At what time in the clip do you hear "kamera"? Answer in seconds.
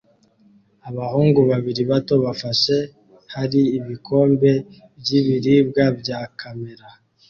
6.39-6.87